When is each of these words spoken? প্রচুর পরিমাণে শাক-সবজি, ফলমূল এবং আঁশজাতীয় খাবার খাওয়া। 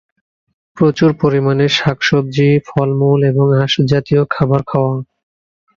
প্রচুর 0.77 1.11
পরিমাণে 1.21 1.65
শাক-সবজি, 1.69 2.49
ফলমূল 2.67 3.19
এবং 3.31 3.47
আঁশজাতীয় 3.61 4.21
খাবার 4.29 4.61
খাওয়া। 4.67 4.95